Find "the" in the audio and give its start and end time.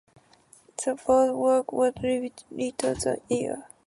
0.83-0.95